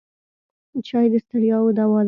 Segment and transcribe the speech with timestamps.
[0.87, 1.99] چای د ستړیاوو دوا ده.